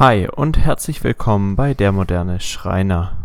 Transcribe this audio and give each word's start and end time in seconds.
Hi 0.00 0.26
und 0.34 0.56
herzlich 0.56 1.04
willkommen 1.04 1.56
bei 1.56 1.74
Der 1.74 1.92
moderne 1.92 2.40
Schreiner. 2.40 3.18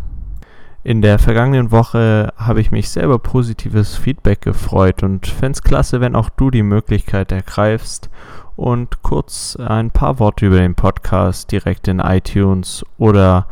In 0.83 1.01
der 1.01 1.19
vergangenen 1.19 1.71
Woche 1.71 2.33
habe 2.35 2.59
ich 2.59 2.69
mich 2.69 2.89
selber 2.89 3.17
positives 3.17 3.95
Feedback 3.95 4.41
gefreut 4.41 5.01
und 5.01 5.25
fände 5.25 5.53
es 5.53 5.63
klasse, 5.63 6.01
wenn 6.01 6.17
auch 6.17 6.27
du 6.27 6.51
die 6.51 6.63
Möglichkeit 6.63 7.31
ergreifst 7.31 8.09
und 8.57 9.03
kurz 9.03 9.55
ein 9.55 9.91
paar 9.91 10.19
Worte 10.19 10.47
über 10.47 10.57
den 10.57 10.75
Podcast 10.75 11.49
direkt 11.49 11.87
in 11.87 11.99
iTunes 11.99 12.85
oder 12.97 13.47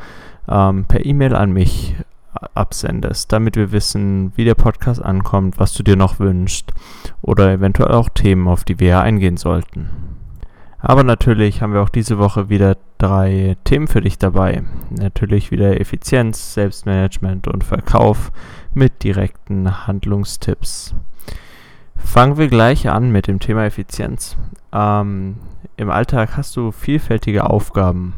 ähm, 0.49 0.83
per 0.83 1.05
E-Mail 1.05 1.33
an 1.33 1.53
mich 1.53 1.95
absendest, 2.55 3.31
damit 3.31 3.55
wir 3.55 3.71
wissen, 3.71 4.33
wie 4.35 4.43
der 4.43 4.55
Podcast 4.55 5.01
ankommt, 5.01 5.61
was 5.61 5.71
du 5.71 5.81
dir 5.81 5.95
noch 5.95 6.19
wünschst 6.19 6.73
oder 7.21 7.53
eventuell 7.53 7.93
auch 7.93 8.09
Themen, 8.09 8.49
auf 8.49 8.65
die 8.65 8.81
wir 8.81 8.99
eingehen 8.99 9.37
sollten. 9.37 10.12
Aber 10.85 11.05
natürlich 11.05 11.61
haben 11.61 11.73
wir 11.73 11.81
auch 11.81 11.87
diese 11.87 12.17
Woche 12.17 12.49
wieder 12.49 12.75
drei 12.97 13.55
Themen 13.63 13.87
für 13.87 14.01
dich 14.01 14.17
dabei. 14.17 14.63
Natürlich 14.89 15.49
wieder 15.49 15.79
Effizienz, 15.79 16.55
Selbstmanagement 16.55 17.47
und 17.47 17.63
Verkauf 17.63 18.33
mit 18.73 19.01
direkten 19.01 19.87
Handlungstipps. 19.87 20.93
Fangen 21.95 22.37
wir 22.37 22.49
gleich 22.49 22.89
an 22.89 23.13
mit 23.13 23.27
dem 23.27 23.39
Thema 23.39 23.63
Effizienz. 23.63 24.35
Ähm, 24.73 25.37
Im 25.77 25.89
Alltag 25.89 26.35
hast 26.35 26.57
du 26.57 26.73
vielfältige 26.73 27.49
Aufgaben. 27.49 28.15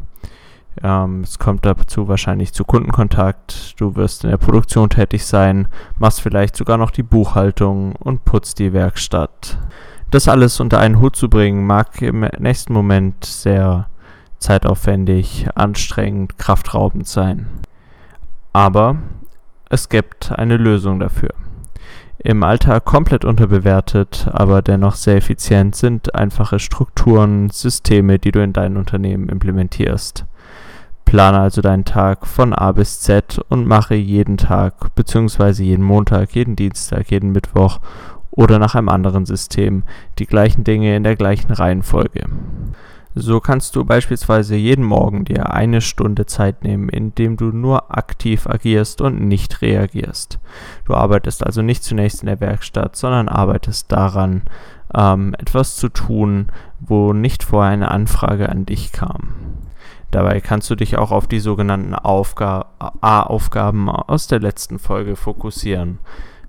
Ähm, 0.82 1.20
es 1.20 1.38
kommt 1.38 1.64
dazu 1.64 2.08
wahrscheinlich 2.08 2.52
zu 2.52 2.64
Kundenkontakt. 2.64 3.80
Du 3.80 3.94
wirst 3.94 4.24
in 4.24 4.30
der 4.30 4.38
Produktion 4.38 4.90
tätig 4.90 5.24
sein, 5.24 5.68
machst 6.00 6.20
vielleicht 6.20 6.56
sogar 6.56 6.78
noch 6.78 6.90
die 6.90 7.04
Buchhaltung 7.04 7.94
und 7.94 8.24
putzt 8.24 8.58
die 8.58 8.72
Werkstatt. 8.72 9.56
Das 10.10 10.28
alles 10.28 10.60
unter 10.60 10.78
einen 10.78 11.00
Hut 11.00 11.16
zu 11.16 11.28
bringen, 11.28 11.66
mag 11.66 12.00
im 12.00 12.20
nächsten 12.38 12.72
Moment 12.72 13.24
sehr 13.24 13.88
zeitaufwendig, 14.38 15.48
anstrengend, 15.54 16.38
kraftraubend 16.38 17.08
sein. 17.08 17.46
Aber 18.52 18.96
es 19.68 19.88
gibt 19.88 20.32
eine 20.32 20.56
Lösung 20.56 21.00
dafür. 21.00 21.30
Im 22.18 22.42
Alltag 22.42 22.84
komplett 22.84 23.24
unterbewertet, 23.24 24.28
aber 24.32 24.62
dennoch 24.62 24.94
sehr 24.94 25.16
effizient 25.16 25.76
sind 25.76 26.14
einfache 26.14 26.58
Strukturen, 26.58 27.50
Systeme, 27.50 28.18
die 28.18 28.32
du 28.32 28.42
in 28.42 28.52
dein 28.52 28.76
Unternehmen 28.76 29.28
implementierst. 29.28 30.24
Plane 31.04 31.38
also 31.38 31.60
deinen 31.60 31.84
Tag 31.84 32.26
von 32.26 32.52
A 32.52 32.72
bis 32.72 33.00
Z 33.00 33.40
und 33.48 33.66
mache 33.66 33.94
jeden 33.94 34.38
Tag 34.38 34.94
bzw. 34.96 35.62
jeden 35.62 35.84
Montag, 35.84 36.34
jeden 36.34 36.56
Dienstag, 36.56 37.10
jeden 37.10 37.30
Mittwoch 37.30 37.78
oder 38.36 38.60
nach 38.60 38.76
einem 38.76 38.88
anderen 38.88 39.26
System 39.26 39.82
die 40.20 40.26
gleichen 40.26 40.62
Dinge 40.62 40.94
in 40.94 41.02
der 41.02 41.16
gleichen 41.16 41.52
Reihenfolge. 41.52 42.26
So 43.18 43.40
kannst 43.40 43.74
du 43.74 43.86
beispielsweise 43.86 44.56
jeden 44.56 44.84
Morgen 44.84 45.24
dir 45.24 45.54
eine 45.54 45.80
Stunde 45.80 46.26
Zeit 46.26 46.62
nehmen, 46.62 46.90
indem 46.90 47.38
du 47.38 47.46
nur 47.46 47.96
aktiv 47.96 48.46
agierst 48.46 49.00
und 49.00 49.22
nicht 49.22 49.62
reagierst. 49.62 50.38
Du 50.84 50.92
arbeitest 50.92 51.44
also 51.44 51.62
nicht 51.62 51.82
zunächst 51.82 52.20
in 52.20 52.26
der 52.26 52.40
Werkstatt, 52.40 52.94
sondern 52.94 53.30
arbeitest 53.30 53.90
daran, 53.90 54.42
ähm, 54.94 55.34
etwas 55.38 55.76
zu 55.76 55.88
tun, 55.88 56.48
wo 56.78 57.14
nicht 57.14 57.42
vorher 57.42 57.72
eine 57.72 57.90
Anfrage 57.90 58.50
an 58.50 58.66
dich 58.66 58.92
kam. 58.92 59.30
Dabei 60.10 60.40
kannst 60.40 60.68
du 60.68 60.74
dich 60.74 60.98
auch 60.98 61.10
auf 61.10 61.26
die 61.26 61.40
sogenannten 61.40 61.94
A-Aufgaben 61.94 63.88
aus 63.88 64.26
der 64.26 64.40
letzten 64.40 64.78
Folge 64.78 65.16
fokussieren 65.16 66.00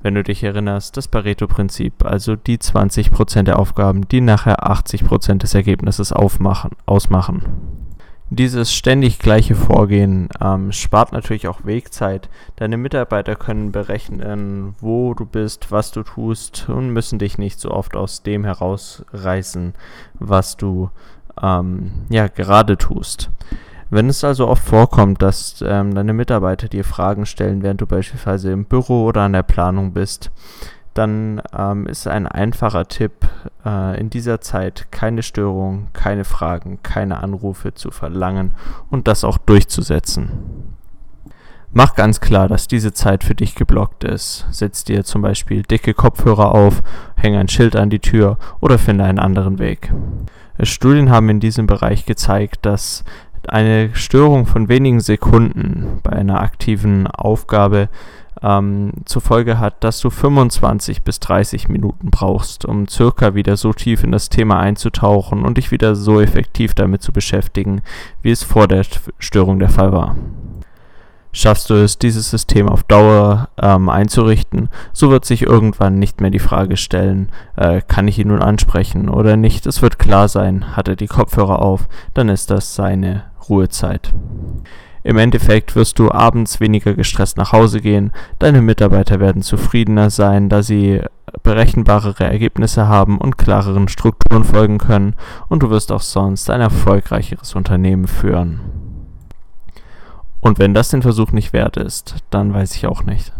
wenn 0.02 0.16
du 0.16 0.24
dich 0.24 0.44
erinnerst, 0.44 0.97
das 0.97 1.08
Pareto-Prinzip, 1.08 2.06
also 2.06 2.35
die 2.35 2.58
20% 2.58 3.44
der 3.44 3.59
Aufgaben, 3.59 4.08
die 4.08 4.22
nachher 4.22 4.69
80% 4.69 5.40
des 5.40 5.53
Ergebnisses 5.53 6.12
aufmachen, 6.12 6.72
ausmachen. 6.85 7.44
Dieses 8.30 8.74
ständig 8.74 9.19
gleiche 9.19 9.56
Vorgehen 9.56 10.28
ähm, 10.41 10.74
spart 10.74 11.13
natürlich 11.13 11.47
auch 11.47 11.63
Wegzeit. 11.63 12.30
Deine 12.57 12.75
Mitarbeiter 12.75 13.38
können 13.38 13.72
berechnen, 13.72 14.75
wo 14.81 15.13
du 15.13 15.25
bist, 15.25 15.72
was 15.72 15.91
du 15.91 16.03
tust 16.03 16.68
und 16.68 16.90
müssen 16.90 17.19
dich 17.19 17.38
nicht 17.38 17.57
so 17.59 17.72
oft 17.72 17.96
aus 17.96 18.24
dem 18.24 18.44
herausreißen, 18.44 19.75
was 20.16 20.57
du 20.57 20.90
ähm, 21.41 21.91
ja 22.09 22.28
gerade 22.28 22.78
tust. 22.78 23.30
Wenn 23.90 24.09
es 24.09 24.24
also 24.24 24.48
oft 24.48 24.64
vorkommt, 24.64 25.22
dass 25.22 25.64
ähm, 25.66 25.96
deine 25.96 26.14
Mitarbeiter 26.14 26.68
dir 26.68 26.84
Fragen 26.84 27.25
stellen, 27.25 27.64
während 27.64 27.81
du 27.81 27.88
beispielsweise 27.88 28.52
im 28.52 28.66
Büro 28.66 29.06
oder 29.06 29.22
an 29.22 29.34
der 29.34 29.44
Planung 29.44 29.94
bist, 29.94 30.31
dann 30.94 31.42
ähm, 31.56 31.86
ist 31.86 32.08
ein 32.08 32.28
einfacher 32.28 32.88
Tipp, 32.88 33.14
äh, 33.66 34.00
in 34.00 34.09
dieser 34.09 34.42
Zeit 34.42 34.88
keine 34.92 35.24
Störungen, 35.24 35.88
keine 35.94 36.24
Fragen, 36.24 36.80
keine 36.84 37.20
Anrufe 37.24 37.74
zu 37.74 37.92
verlangen 37.92 38.53
und 38.90 39.08
das 39.08 39.24
auch 39.24 39.38
durchzusetzen. 39.38 40.75
Mach 41.72 41.96
ganz 41.96 42.22
klar, 42.22 42.48
dass 42.48 42.68
diese 42.68 42.94
Zeit 42.94 43.24
für 43.24 43.36
dich 43.36 43.54
geblockt 43.54 44.04
ist. 44.04 44.48
Setz 44.50 44.84
dir 44.84 45.04
zum 45.04 45.22
Beispiel 45.22 45.64
dicke 45.64 45.94
Kopfhörer 45.94 46.56
auf, 46.56 46.81
häng 47.16 47.36
ein 47.36 47.50
Schild 47.50 47.75
an 47.75 47.90
die 47.90 48.00
Tür 48.00 48.38
oder 48.62 48.80
finde 48.80 49.04
einen 49.04 49.19
anderen 49.19 49.59
Weg. 49.59 49.94
Studien 50.64 51.12
haben 51.12 51.30
in 51.30 51.40
diesem 51.40 51.68
Bereich 51.68 52.06
gezeigt, 52.06 52.66
dass 52.66 53.04
eine 53.47 53.96
Störung 53.96 54.46
von 54.46 54.69
wenigen 54.69 55.00
Sekunden 55.00 56.00
bei 56.03 56.12
einer 56.12 56.41
aktiven 56.41 57.08
Aufgabe 57.08 57.90
ähm, 58.41 58.91
zur 59.06 59.22
Folge 59.22 59.59
hat, 59.59 59.84
dass 59.84 60.00
du 60.00 60.09
25 60.09 61.03
bis 61.03 61.19
30 61.19 61.69
Minuten 61.69 62.12
brauchst, 62.12 62.66
um 62.66 62.88
circa 62.88 63.36
wieder 63.36 63.57
so 63.57 63.74
tief 63.74 64.03
in 64.03 64.12
das 64.12 64.30
Thema 64.30 64.59
einzutauchen 64.59 65.44
und 65.44 65.57
dich 65.57 65.72
wieder 65.72 65.96
so 65.96 66.22
effektiv 66.22 66.74
damit 66.74 67.02
zu 67.02 67.12
beschäftigen, 67.12 67.81
wie 68.22 68.31
es 68.31 68.44
vor 68.44 68.68
der 68.68 68.84
Störung 69.19 69.59
der 69.59 69.69
Fall 69.69 69.91
war. 69.91 70.16
Schaffst 71.38 71.70
du 71.70 71.75
es, 71.75 72.00
dieses 72.00 72.31
System 72.31 72.68
auf 72.68 72.81
Dauer 72.81 73.50
ähm, 73.62 73.90
einzurichten, 73.90 74.70
so 74.92 75.12
wird 75.12 75.24
sich 75.24 75.44
irgendwann 75.44 76.00
nicht 76.00 76.20
mehr 76.20 76.31
die 76.31 76.40
Frage 76.40 76.78
stellen, 76.78 77.30
äh, 77.56 77.81
kann 77.88 78.08
ich 78.08 78.18
ihn 78.18 78.30
nun 78.30 78.42
ansprechen 78.42 79.08
oder 79.08 79.38
nicht. 79.38 79.68
Es 79.68 79.84
wird 79.84 80.00
klar 80.00 80.30
sein, 80.30 80.75
hat 80.75 80.88
er 80.88 80.96
die 80.96 81.06
Kopfhörer 81.06 81.62
auf, 81.62 81.88
dann 82.16 82.30
ist 82.30 82.50
das 82.50 82.74
seine 82.74 83.25
Ruhezeit. 83.48 84.12
Im 85.03 85.20
Endeffekt 85.20 85.75
wirst 85.75 86.00
du 86.00 86.12
abends 86.12 86.59
weniger 86.59 86.96
gestresst 86.96 87.38
nach 87.38 87.52
Hause 87.52 87.81
gehen, 87.81 88.14
deine 88.40 88.64
Mitarbeiter 88.64 89.19
werden 89.19 89.44
zufriedener 89.44 90.09
sein, 90.09 90.50
da 90.50 90.64
sie 90.64 91.04
berechenbarere 91.44 92.24
Ergebnisse 92.24 92.88
haben 92.88 93.19
und 93.19 93.38
klareren 93.38 93.90
Strukturen 93.90 94.44
folgen 94.44 94.80
können 94.80 95.14
und 95.50 95.62
du 95.62 95.69
wirst 95.69 95.92
auch 95.92 96.02
sonst 96.02 96.50
ein 96.50 96.62
erfolgreicheres 96.62 97.54
Unternehmen 97.54 98.08
führen. 98.08 98.87
Und 100.42 100.59
wenn 100.59 100.74
das 100.74 100.90
den 100.90 101.02
Versuch 101.02 101.31
nicht 101.31 101.53
wert 101.53 101.78
ist, 101.78 102.16
dann 102.30 102.53
weiß 102.53 102.75
ich 102.75 102.88
auch 102.88 103.03
nicht. 103.03 103.34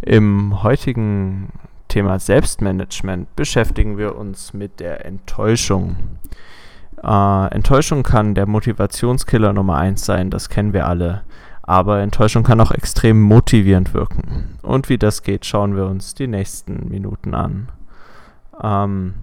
Im 0.00 0.62
heutigen 0.62 1.52
Thema 1.88 2.18
Selbstmanagement 2.18 3.34
beschäftigen 3.34 3.98
wir 3.98 4.16
uns 4.16 4.52
mit 4.52 4.80
der 4.80 5.04
Enttäuschung. 5.04 5.96
Äh, 7.02 7.54
Enttäuschung 7.54 8.02
kann 8.02 8.34
der 8.34 8.46
Motivationskiller 8.46 9.52
Nummer 9.52 9.76
1 9.76 10.04
sein, 10.04 10.30
das 10.30 10.48
kennen 10.48 10.72
wir 10.72 10.86
alle. 10.86 11.22
Aber 11.62 12.00
Enttäuschung 12.00 12.44
kann 12.44 12.60
auch 12.60 12.70
extrem 12.70 13.20
motivierend 13.20 13.92
wirken. 13.92 14.58
Und 14.62 14.88
wie 14.88 14.96
das 14.96 15.22
geht, 15.22 15.44
schauen 15.44 15.76
wir 15.76 15.86
uns 15.86 16.14
die 16.14 16.26
nächsten 16.26 16.88
Minuten 16.88 17.34
an. 17.34 17.68
Ähm, 18.62 19.14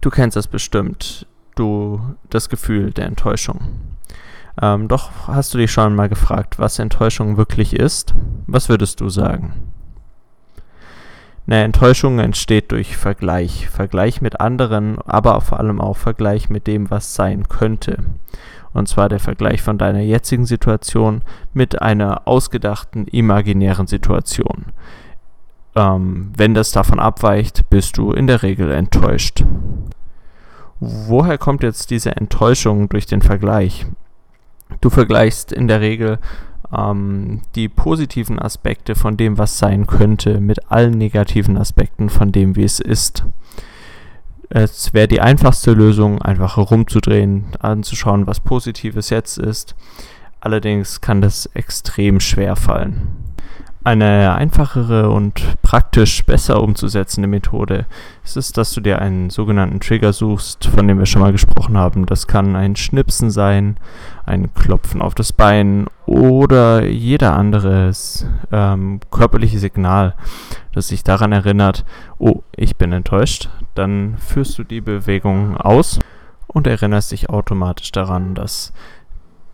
du 0.00 0.10
kennst 0.10 0.36
das 0.36 0.46
bestimmt, 0.46 1.26
du 1.54 2.00
das 2.28 2.48
Gefühl 2.48 2.92
der 2.92 3.06
Enttäuschung. 3.06 3.60
Ähm, 4.60 4.88
doch 4.88 5.10
hast 5.26 5.54
du 5.54 5.58
dich 5.58 5.72
schon 5.72 5.94
mal 5.94 6.08
gefragt, 6.08 6.58
was 6.58 6.78
Enttäuschung 6.78 7.36
wirklich 7.36 7.74
ist? 7.74 8.14
Was 8.46 8.68
würdest 8.68 9.00
du 9.00 9.08
sagen? 9.08 9.52
Eine 11.46 11.62
Enttäuschung 11.62 12.20
entsteht 12.20 12.72
durch 12.72 12.96
Vergleich. 12.96 13.68
Vergleich 13.68 14.22
mit 14.22 14.40
anderen, 14.40 14.98
aber 15.02 15.40
vor 15.42 15.60
allem 15.60 15.80
auch 15.80 15.96
Vergleich 15.96 16.48
mit 16.48 16.66
dem, 16.66 16.90
was 16.90 17.14
sein 17.14 17.48
könnte. 17.48 17.98
Und 18.72 18.88
zwar 18.88 19.08
der 19.08 19.20
Vergleich 19.20 19.60
von 19.60 19.76
deiner 19.76 20.00
jetzigen 20.00 20.46
Situation 20.46 21.22
mit 21.52 21.82
einer 21.82 22.26
ausgedachten 22.26 23.06
imaginären 23.06 23.86
Situation. 23.86 24.66
Ähm, 25.76 26.32
wenn 26.36 26.54
das 26.54 26.72
davon 26.72 26.98
abweicht, 26.98 27.68
bist 27.68 27.98
du 27.98 28.12
in 28.12 28.26
der 28.26 28.42
Regel 28.42 28.70
enttäuscht. 28.70 29.44
Woher 30.80 31.38
kommt 31.38 31.62
jetzt 31.62 31.90
diese 31.90 32.16
Enttäuschung 32.16 32.88
durch 32.88 33.06
den 33.06 33.22
Vergleich? 33.22 33.86
Du 34.80 34.90
vergleichst 34.90 35.52
in 35.52 35.68
der 35.68 35.80
Regel 35.80 36.18
ähm, 36.76 37.42
die 37.54 37.68
positiven 37.68 38.38
Aspekte 38.38 38.94
von 38.94 39.16
dem, 39.16 39.38
was 39.38 39.58
sein 39.58 39.86
könnte, 39.86 40.40
mit 40.40 40.70
allen 40.70 40.98
negativen 40.98 41.56
Aspekten 41.56 42.08
von 42.08 42.32
dem, 42.32 42.56
wie 42.56 42.64
es 42.64 42.80
ist. 42.80 43.24
Es 44.50 44.92
wäre 44.94 45.08
die 45.08 45.20
einfachste 45.20 45.72
Lösung, 45.72 46.20
einfach 46.22 46.56
herumzudrehen, 46.56 47.46
anzuschauen, 47.58 48.26
was 48.26 48.40
Positives 48.40 49.10
jetzt 49.10 49.38
ist. 49.38 49.74
Allerdings 50.40 51.00
kann 51.00 51.20
das 51.20 51.46
extrem 51.54 52.20
schwer 52.20 52.54
fallen. 52.54 53.33
Eine 53.86 54.34
einfachere 54.34 55.10
und 55.10 55.58
praktisch 55.60 56.24
besser 56.24 56.62
umzusetzende 56.62 57.28
Methode 57.28 57.84
ist 58.24 58.38
es, 58.38 58.50
dass 58.50 58.72
du 58.72 58.80
dir 58.80 58.98
einen 58.98 59.28
sogenannten 59.28 59.78
Trigger 59.78 60.14
suchst, 60.14 60.64
von 60.68 60.88
dem 60.88 60.98
wir 60.98 61.04
schon 61.04 61.20
mal 61.20 61.32
gesprochen 61.32 61.76
haben. 61.76 62.06
Das 62.06 62.26
kann 62.26 62.56
ein 62.56 62.76
Schnipsen 62.76 63.28
sein, 63.28 63.76
ein 64.24 64.54
Klopfen 64.54 65.02
auf 65.02 65.14
das 65.14 65.34
Bein 65.34 65.86
oder 66.06 66.86
jeder 66.86 67.36
anderes 67.36 68.26
ähm, 68.50 69.00
körperliche 69.10 69.58
Signal, 69.58 70.14
das 70.72 70.88
sich 70.88 71.04
daran 71.04 71.32
erinnert, 71.32 71.84
oh, 72.18 72.40
ich 72.56 72.76
bin 72.76 72.90
enttäuscht. 72.90 73.50
Dann 73.74 74.16
führst 74.16 74.56
du 74.58 74.64
die 74.64 74.80
Bewegung 74.80 75.58
aus 75.58 75.98
und 76.46 76.66
erinnerst 76.66 77.12
dich 77.12 77.28
automatisch 77.28 77.92
daran, 77.92 78.34
dass 78.34 78.72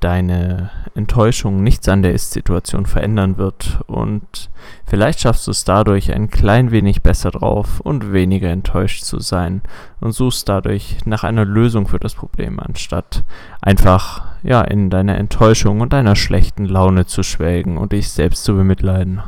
deine 0.00 0.70
Enttäuschung 0.94 1.62
nichts 1.62 1.88
an 1.88 2.02
der 2.02 2.12
Ist-Situation 2.12 2.86
verändern 2.86 3.38
wird 3.38 3.80
und 3.86 4.50
vielleicht 4.86 5.20
schaffst 5.20 5.46
du 5.46 5.50
es 5.50 5.64
dadurch 5.64 6.12
ein 6.12 6.30
klein 6.30 6.70
wenig 6.70 7.02
besser 7.02 7.30
drauf 7.30 7.80
und 7.80 8.12
weniger 8.12 8.50
enttäuscht 8.50 9.04
zu 9.04 9.20
sein 9.20 9.62
und 10.00 10.12
suchst 10.12 10.48
dadurch 10.48 10.98
nach 11.04 11.24
einer 11.24 11.44
Lösung 11.44 11.86
für 11.86 11.98
das 11.98 12.14
Problem, 12.14 12.58
anstatt 12.58 13.24
einfach 13.60 14.22
ja 14.42 14.62
in 14.62 14.90
deiner 14.90 15.18
Enttäuschung 15.18 15.80
und 15.80 15.92
deiner 15.92 16.16
schlechten 16.16 16.64
Laune 16.64 17.06
zu 17.06 17.22
schwelgen 17.22 17.78
und 17.78 17.92
dich 17.92 18.10
selbst 18.10 18.44
zu 18.44 18.54
bemitleiden. 18.54 19.22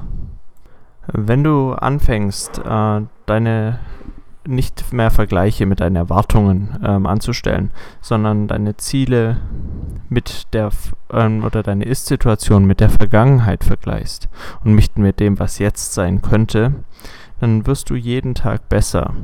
Wenn 1.07 1.45
du 1.45 1.73
anfängst, 1.73 2.59
äh, 2.65 3.01
deine 3.27 3.79
nicht 4.47 4.93
mehr 4.93 5.11
Vergleiche 5.11 5.67
mit 5.67 5.81
deinen 5.81 5.97
Erwartungen 5.97 6.79
ähm, 6.85 7.07
anzustellen, 7.07 7.71
sondern 8.01 8.49
deine 8.49 8.77
Ziele 8.77 9.39
mit 10.13 10.53
der 10.53 10.71
ähm, 11.13 11.45
oder 11.45 11.63
deine 11.63 11.85
Ist-Situation 11.85 12.65
mit 12.65 12.81
der 12.81 12.91
Vergangenheit 12.91 13.65
vergleichst 13.65 14.29
und 14.65 14.75
nicht 14.75 14.99
mit 14.99 15.21
dem, 15.21 15.39
was 15.39 15.59
jetzt 15.59 15.95
sein 15.95 16.23
könnte, 16.23 16.75
dann 17.41 17.67
wirst 17.67 17.91
du 17.91 17.97
jeden 17.97 18.35
Tag 18.35 18.69
besser. 18.69 19.15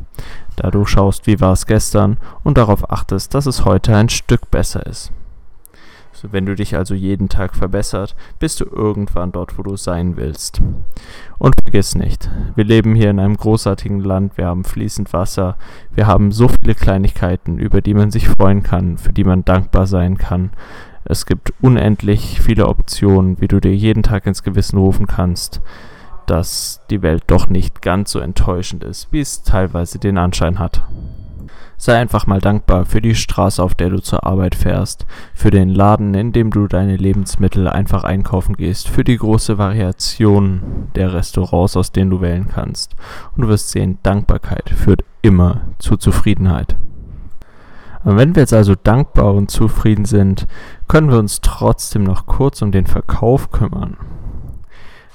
Da 0.57 0.71
du 0.71 0.85
schaust, 0.85 1.27
wie 1.27 1.41
war 1.41 1.53
es 1.53 1.67
gestern 1.67 2.17
und 2.43 2.59
darauf 2.59 2.91
achtest, 2.91 3.35
dass 3.35 3.47
es 3.47 3.65
heute 3.65 3.95
ein 3.95 4.09
Stück 4.09 4.51
besser 4.51 4.85
ist. 4.87 5.13
Wenn 6.31 6.47
du 6.47 6.55
dich 6.55 6.77
also 6.77 6.95
jeden 6.95 7.29
Tag 7.29 7.55
verbessert, 7.55 8.17
bist 8.39 8.61
du 8.61 8.65
irgendwann 8.65 9.33
dort, 9.33 9.59
wo 9.59 9.63
du 9.63 9.77
sein 9.77 10.17
willst. 10.17 10.61
Und 11.39 11.55
vergiss 11.63 11.95
nicht, 11.95 12.31
wir 12.55 12.65
leben 12.65 12.95
hier 12.95 13.11
in 13.11 13.21
einem 13.21 13.37
großartigen 13.37 14.01
Land, 14.01 14.37
wir 14.37 14.47
haben 14.47 14.65
fließend 14.65 15.13
Wasser, 15.13 15.57
wir 15.95 16.07
haben 16.07 16.33
so 16.33 16.49
viele 16.49 16.75
Kleinigkeiten, 16.75 17.59
über 17.59 17.81
die 17.81 17.95
man 17.95 18.11
sich 18.11 18.29
freuen 18.29 18.63
kann, 18.63 18.99
für 18.99 19.13
die 19.13 19.25
man 19.25 19.45
dankbar 19.45 19.87
sein 19.87 20.19
kann. 20.19 20.51
Es 21.05 21.27
gibt 21.27 21.53
unendlich 21.61 22.41
viele 22.41 22.67
Optionen, 22.67 23.41
wie 23.41 23.49
du 23.49 23.61
dir 23.61 23.75
jeden 23.75 24.03
Tag 24.03 24.27
ins 24.27 24.43
Gewissen 24.43 24.79
rufen 24.79 25.07
kannst, 25.07 25.63
dass 26.27 26.83
die 26.91 27.03
Welt 27.03 27.25
doch 27.27 27.49
nicht 27.49 27.81
ganz 27.81 28.13
so 28.13 28.19
enttäuschend 28.19 28.85
ist, 28.85 29.11
wie 29.13 29.21
es 29.21 29.43
teilweise 29.43 29.99
den 29.99 30.19
Anschein 30.19 30.59
hat. 30.59 30.83
Sei 31.81 31.97
einfach 31.97 32.27
mal 32.27 32.41
dankbar 32.41 32.85
für 32.85 33.01
die 33.01 33.15
Straße, 33.15 33.63
auf 33.63 33.77
der 33.77 33.91
du 33.91 34.01
zur 34.01 34.27
Arbeit 34.27 34.57
fährst, 34.57 35.07
für 35.33 35.51
den 35.51 35.69
Laden, 35.69 36.13
in 36.15 36.33
dem 36.33 36.51
du 36.51 36.67
deine 36.67 36.97
Lebensmittel 36.97 37.69
einfach 37.69 38.03
einkaufen 38.03 38.57
gehst, 38.57 38.89
für 38.89 39.05
die 39.05 39.17
große 39.17 39.59
Variation 39.59 40.89
der 40.97 41.15
Restaurants, 41.15 41.77
aus 41.77 41.93
denen 41.93 42.11
du 42.11 42.21
wählen 42.21 42.49
kannst. 42.49 42.97
Und 43.37 43.43
du 43.43 43.49
wirst 43.49 43.71
sehen, 43.71 43.99
Dankbarkeit 44.03 44.71
führt 44.71 45.05
immer 45.23 45.61
zu 45.79 45.97
Zufriedenheit. 45.97 46.75
Und 48.03 48.17
wenn 48.17 48.35
wir 48.35 48.43
jetzt 48.43 48.55
also 48.55 48.75
dankbar 48.75 49.35
und 49.35 49.49
zufrieden 49.49 50.05
sind, 50.05 50.49
können 50.89 51.11
wir 51.11 51.19
uns 51.19 51.41
trotzdem 51.43 52.03
noch 52.03 52.27
kurz 52.27 52.61
um 52.61 52.73
den 52.73 52.87
Verkauf 52.87 53.53
kümmern. 53.53 53.97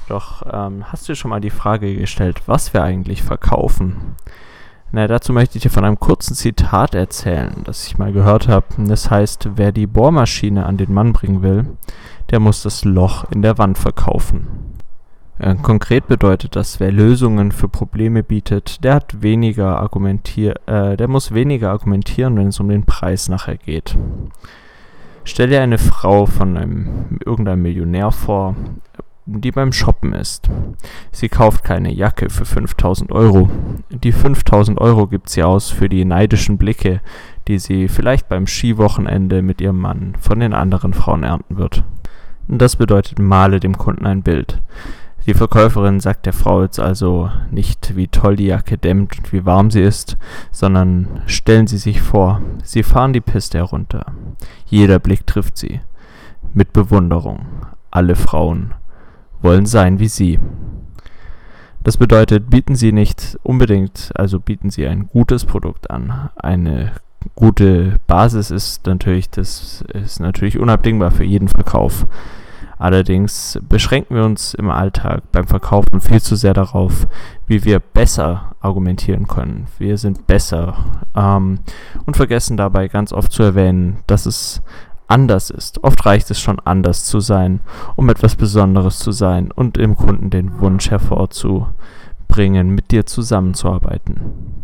Doch 0.07 0.43
ähm, 0.51 0.85
hast 0.91 1.09
du 1.09 1.15
schon 1.15 1.29
mal 1.29 1.41
die 1.41 1.49
Frage 1.49 1.93
gestellt, 1.95 2.41
was 2.45 2.73
wir 2.73 2.83
eigentlich 2.83 3.21
verkaufen? 3.21 4.15
Na, 4.95 5.07
dazu 5.07 5.33
möchte 5.33 5.57
ich 5.57 5.63
dir 5.63 5.71
von 5.71 5.85
einem 5.85 5.99
kurzen 5.99 6.35
Zitat 6.35 6.93
erzählen, 6.93 7.63
das 7.63 7.87
ich 7.87 7.97
mal 7.97 8.13
gehört 8.13 8.47
habe. 8.47 8.67
Das 8.77 9.09
heißt, 9.09 9.49
wer 9.55 9.71
die 9.71 9.87
Bohrmaschine 9.87 10.67
an 10.67 10.77
den 10.77 10.93
Mann 10.93 11.13
bringen 11.13 11.41
will, 11.41 11.65
der 12.29 12.39
muss 12.39 12.61
das 12.61 12.85
Loch 12.85 13.25
in 13.31 13.41
der 13.41 13.57
Wand 13.57 13.79
verkaufen. 13.79 14.47
Äh, 15.39 15.55
konkret 15.55 16.07
bedeutet 16.07 16.55
das, 16.55 16.79
wer 16.79 16.91
Lösungen 16.91 17.51
für 17.51 17.69
Probleme 17.69 18.21
bietet, 18.21 18.83
der 18.83 18.93
hat 18.93 19.23
weniger 19.23 19.79
argumentier 19.79 20.59
äh, 20.67 20.95
der 20.95 21.07
muss 21.07 21.33
weniger 21.33 21.71
argumentieren, 21.71 22.37
wenn 22.37 22.49
es 22.49 22.59
um 22.59 22.69
den 22.69 22.85
Preis 22.85 23.29
nachher 23.29 23.57
geht. 23.57 23.97
Stell 25.23 25.49
dir 25.49 25.63
eine 25.63 25.79
Frau 25.79 26.27
von 26.27 26.55
einem 26.55 27.17
irgendeinem 27.25 27.63
Millionär 27.63 28.11
vor, 28.11 28.55
die 29.25 29.51
beim 29.51 29.71
Shoppen 29.71 30.13
ist. 30.13 30.49
Sie 31.11 31.29
kauft 31.29 31.63
keine 31.63 31.93
Jacke 31.93 32.29
für 32.29 32.45
5000 32.45 33.11
Euro. 33.11 33.49
Die 33.89 34.11
5000 34.11 34.79
Euro 34.79 35.07
gibt 35.07 35.29
sie 35.29 35.43
aus 35.43 35.69
für 35.69 35.89
die 35.89 36.05
neidischen 36.05 36.57
Blicke, 36.57 37.01
die 37.47 37.59
sie 37.59 37.87
vielleicht 37.87 38.27
beim 38.27 38.47
Skiwochenende 38.47 39.41
mit 39.41 39.61
ihrem 39.61 39.79
Mann 39.79 40.13
von 40.19 40.39
den 40.39 40.53
anderen 40.53 40.93
Frauen 40.93 41.23
ernten 41.23 41.57
wird. 41.57 41.83
Das 42.47 42.75
bedeutet, 42.75 43.19
male 43.19 43.59
dem 43.59 43.77
Kunden 43.77 44.05
ein 44.05 44.21
Bild. 44.21 44.61
Die 45.25 45.33
Verkäuferin 45.33 46.01
sagt 46.01 46.25
der 46.25 46.33
Frau 46.33 46.63
jetzt 46.63 46.81
also 46.81 47.29
nicht, 47.49 47.95
wie 47.95 48.09
toll 48.09 48.35
die 48.35 48.47
Jacke 48.47 48.77
dämmt 48.77 49.17
und 49.17 49.31
wie 49.31 49.45
warm 49.45 49.71
sie 49.71 49.81
ist, 49.81 50.17
sondern 50.51 51.21
stellen 51.27 51.67
Sie 51.67 51.77
sich 51.77 52.01
vor, 52.01 52.41
Sie 52.61 52.83
fahren 52.83 53.13
die 53.13 53.21
Piste 53.21 53.59
herunter. 53.59 54.05
Jeder 54.65 54.99
Blick 54.99 55.25
trifft 55.25 55.57
Sie. 55.57 55.79
Mit 56.53 56.73
Bewunderung. 56.73 57.45
Alle 57.89 58.15
Frauen 58.15 58.73
wollen 59.43 59.65
sein 59.65 59.99
wie 59.99 60.07
Sie. 60.07 60.39
Das 61.83 61.97
bedeutet, 61.97 62.49
bieten 62.49 62.75
Sie 62.75 62.93
nicht 62.93 63.37
unbedingt, 63.43 64.11
also 64.15 64.39
bieten 64.39 64.69
Sie 64.69 64.87
ein 64.87 65.07
gutes 65.07 65.43
Produkt 65.45 65.91
an. 65.91 66.29
Eine 66.35 66.93
gute 67.35 67.99
Basis 68.07 68.51
ist 68.51 68.85
natürlich, 68.87 69.29
das 69.29 69.83
ist 69.93 70.19
natürlich 70.19 70.57
unabdingbar 70.59 71.11
für 71.11 71.25
jeden 71.25 71.49
Verkauf. 71.49 72.07
Allerdings 72.79 73.59
beschränken 73.69 74.15
wir 74.15 74.25
uns 74.25 74.53
im 74.53 74.69
Alltag 74.69 75.23
beim 75.31 75.47
Verkaufen 75.47 76.01
viel 76.01 76.21
zu 76.21 76.35
sehr 76.35 76.53
darauf, 76.53 77.07
wie 77.47 77.63
wir 77.63 77.79
besser 77.79 78.55
argumentieren 78.61 79.27
können. 79.27 79.67
Wir 79.77 79.97
sind 79.97 80.27
besser 80.27 80.75
ähm, 81.15 81.59
und 82.05 82.17
vergessen 82.17 82.57
dabei 82.57 82.87
ganz 82.87 83.13
oft 83.13 83.31
zu 83.31 83.43
erwähnen, 83.43 83.99
dass 84.07 84.25
es 84.25 84.61
anders 85.07 85.49
ist. 85.49 85.83
Oft 85.83 86.05
reicht 86.05 86.31
es 86.31 86.39
schon 86.39 86.59
anders 86.59 87.05
zu 87.05 87.19
sein, 87.19 87.59
um 87.95 88.09
etwas 88.09 88.35
Besonderes 88.35 88.99
zu 88.99 89.11
sein 89.11 89.51
und 89.51 89.77
im 89.77 89.95
Kunden 89.95 90.29
den 90.29 90.59
Wunsch 90.59 90.89
hervorzubringen, 90.91 92.69
mit 92.69 92.91
dir 92.91 93.05
zusammenzuarbeiten. 93.05 94.63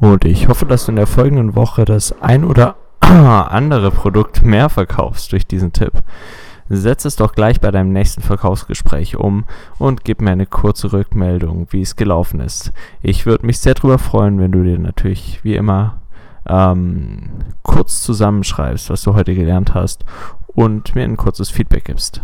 Und 0.00 0.24
ich 0.24 0.48
hoffe, 0.48 0.66
dass 0.66 0.86
du 0.86 0.92
in 0.92 0.96
der 0.96 1.06
folgenden 1.06 1.54
Woche 1.54 1.84
das 1.84 2.20
ein 2.20 2.44
oder 2.44 2.76
andere 3.00 3.90
Produkt 3.90 4.42
mehr 4.42 4.68
verkaufst 4.68 5.32
durch 5.32 5.46
diesen 5.46 5.72
Tipp. 5.72 5.92
Setz 6.70 7.04
es 7.04 7.16
doch 7.16 7.34
gleich 7.34 7.60
bei 7.60 7.70
deinem 7.70 7.92
nächsten 7.92 8.22
Verkaufsgespräch 8.22 9.16
um 9.16 9.44
und 9.78 10.02
gib 10.04 10.22
mir 10.22 10.30
eine 10.30 10.46
kurze 10.46 10.92
Rückmeldung, 10.92 11.66
wie 11.70 11.82
es 11.82 11.94
gelaufen 11.94 12.40
ist. 12.40 12.72
Ich 13.02 13.26
würde 13.26 13.44
mich 13.44 13.58
sehr 13.58 13.74
darüber 13.74 13.98
freuen, 13.98 14.38
wenn 14.38 14.52
du 14.52 14.62
dir 14.62 14.78
natürlich 14.78 15.40
wie 15.44 15.56
immer 15.56 15.98
ähm, 16.48 17.30
kurz 17.62 18.02
zusammenschreibst, 18.02 18.90
was 18.90 19.02
du 19.02 19.14
heute 19.14 19.34
gelernt 19.34 19.74
hast 19.74 20.04
und 20.46 20.94
mir 20.94 21.04
ein 21.04 21.16
kurzes 21.16 21.50
Feedback 21.50 21.84
gibst. 21.84 22.22